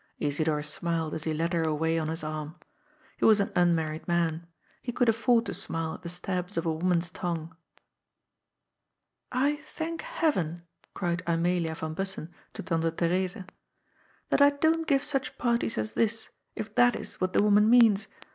[0.15, 2.55] '* Isidor smiled as he led her away on his arm.
[3.17, 4.47] He was an unmarried man.
[4.81, 7.55] He could afford to smile at the stabs of a woman's tongue."
[9.47, 10.63] I thank Heaven,"
[10.95, 13.47] cried Amelia van Bussen to Tante Theresa, ^'
[14.29, 18.07] that I don't give such parties as this, if that is what the woman means.